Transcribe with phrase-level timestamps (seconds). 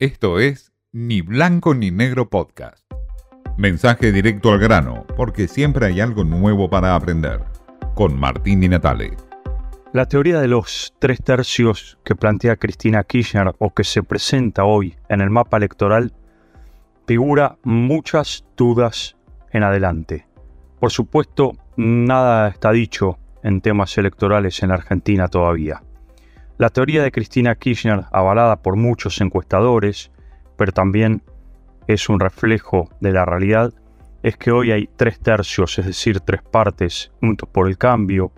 [0.00, 2.84] Esto es Ni Blanco ni Negro Podcast.
[3.56, 7.44] Mensaje directo al grano, porque siempre hay algo nuevo para aprender.
[7.94, 9.16] Con Martín Di Natale.
[9.92, 14.96] La teoría de los tres tercios que plantea Cristina Kirchner o que se presenta hoy
[15.08, 16.12] en el mapa electoral
[17.06, 19.14] figura muchas dudas
[19.52, 20.26] en adelante.
[20.80, 25.84] Por supuesto, nada está dicho en temas electorales en Argentina todavía.
[26.56, 30.12] La teoría de Cristina Kirchner, avalada por muchos encuestadores,
[30.56, 31.20] pero también
[31.88, 33.72] es un reflejo de la realidad,
[34.22, 38.30] es que hoy hay tres tercios, es decir, tres partes, juntos por el cambio,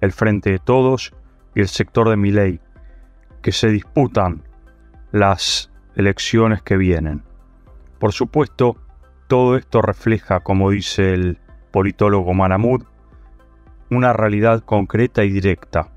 [0.00, 1.12] el Frente de Todos
[1.56, 2.60] y el sector de Miley,
[3.42, 4.44] que se disputan
[5.10, 7.24] las elecciones que vienen.
[7.98, 8.76] Por supuesto,
[9.26, 11.40] todo esto refleja, como dice el
[11.72, 12.84] politólogo Manamud,
[13.90, 15.95] una realidad concreta y directa,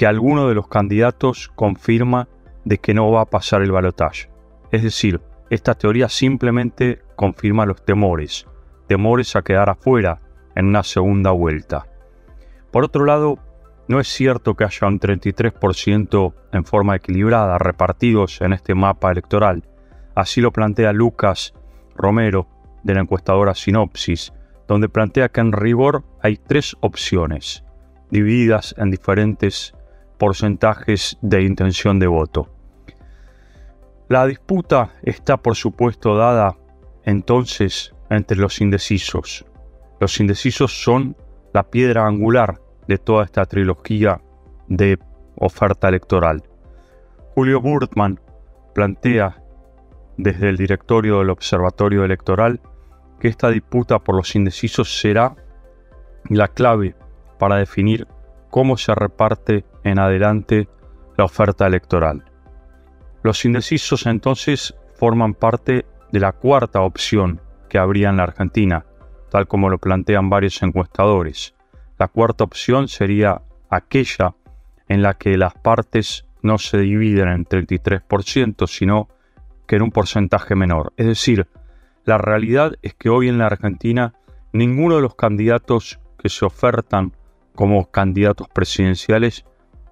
[0.00, 2.26] que alguno de los candidatos confirma
[2.64, 4.30] de que no va a pasar el balotaje.
[4.70, 8.46] Es decir, esta teoría simplemente confirma los temores,
[8.86, 10.22] temores a quedar afuera
[10.54, 11.86] en una segunda vuelta.
[12.70, 13.40] Por otro lado,
[13.88, 19.64] no es cierto que haya un 33% en forma equilibrada repartidos en este mapa electoral.
[20.14, 21.52] Así lo plantea Lucas
[21.94, 22.48] Romero
[22.84, 24.32] de la encuestadora Sinopsis,
[24.66, 27.64] donde plantea que en rigor hay tres opciones,
[28.10, 29.74] divididas en diferentes
[30.20, 32.50] porcentajes de intención de voto.
[34.06, 36.58] La disputa está por supuesto dada
[37.04, 39.46] entonces entre los indecisos.
[39.98, 41.16] Los indecisos son
[41.54, 44.20] la piedra angular de toda esta trilogía
[44.68, 44.98] de
[45.36, 46.42] oferta electoral.
[47.34, 48.20] Julio Burtman
[48.74, 49.42] plantea
[50.18, 52.60] desde el directorio del Observatorio Electoral
[53.20, 55.34] que esta disputa por los indecisos será
[56.28, 56.94] la clave
[57.38, 58.06] para definir
[58.50, 60.68] cómo se reparte en adelante
[61.16, 62.24] la oferta electoral.
[63.22, 68.86] Los indecisos entonces forman parte de la cuarta opción que habría en la Argentina,
[69.30, 71.54] tal como lo plantean varios encuestadores.
[71.98, 74.34] La cuarta opción sería aquella
[74.88, 79.08] en la que las partes no se dividen en 33%, sino
[79.66, 80.92] que en un porcentaje menor.
[80.96, 81.46] Es decir,
[82.04, 84.14] la realidad es que hoy en la Argentina
[84.52, 87.12] ninguno de los candidatos que se ofertan
[87.54, 89.44] como candidatos presidenciales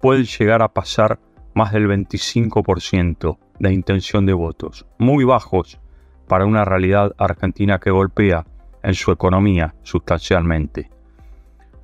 [0.00, 1.18] pueden llegar a pasar
[1.54, 5.78] más del 25% de intención de votos, muy bajos
[6.26, 8.46] para una realidad argentina que golpea
[8.82, 10.90] en su economía sustancialmente.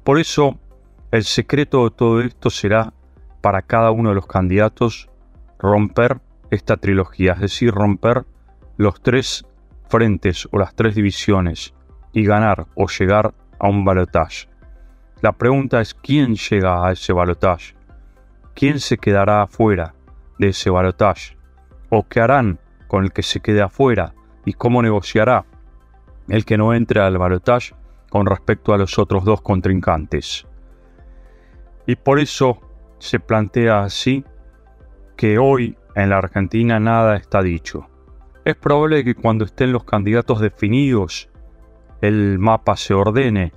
[0.02, 0.58] Por eso,
[1.10, 2.92] el secreto de todo esto será
[3.40, 5.08] para cada uno de los candidatos
[5.58, 8.24] romper esta trilogía, es decir, romper
[8.76, 9.44] los tres
[9.88, 11.74] frentes o las tres divisiones
[12.12, 14.48] y ganar o llegar a un balotaje.
[15.22, 17.75] La pregunta es quién llega a ese balotaje,
[18.56, 19.94] quién se quedará afuera
[20.38, 21.36] de ese balotaje,
[21.90, 22.58] o qué harán
[22.88, 24.14] con el que se quede afuera
[24.46, 25.44] y cómo negociará
[26.28, 27.74] el que no entre al balotaje
[28.08, 30.46] con respecto a los otros dos contrincantes.
[31.86, 32.60] Y por eso
[32.98, 34.24] se plantea así
[35.16, 37.88] que hoy en la Argentina nada está dicho.
[38.44, 41.28] Es probable que cuando estén los candidatos definidos,
[42.00, 43.52] el mapa se ordene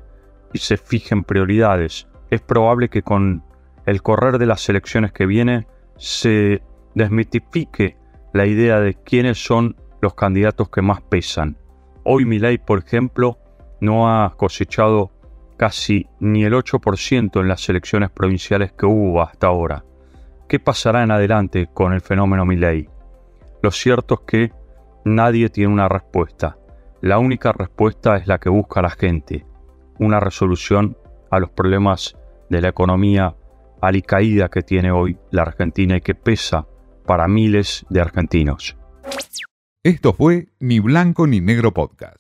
[0.51, 2.07] y se fijen prioridades.
[2.29, 3.43] Es probable que con
[3.89, 5.65] el correr de las elecciones que viene
[5.97, 6.61] se
[6.93, 7.97] desmitifique
[8.33, 11.57] la idea de quiénes son los candidatos que más pesan.
[12.03, 13.39] Hoy Milei, por ejemplo,
[13.81, 15.11] no ha cosechado
[15.57, 19.83] casi ni el 8% en las elecciones provinciales que hubo hasta ahora.
[20.47, 22.87] ¿Qué pasará en adelante con el fenómeno Milei?
[23.63, 24.53] Lo cierto es que
[25.03, 26.57] nadie tiene una respuesta.
[27.01, 29.47] La única respuesta es la que busca la gente,
[29.97, 30.95] una resolución
[31.31, 32.15] a los problemas
[32.49, 33.35] de la economía
[33.81, 36.67] alicaída que tiene hoy la Argentina y que pesa
[37.05, 38.77] para miles de argentinos.
[39.83, 42.17] Esto fue Ni Blanco ni Negro Podcast.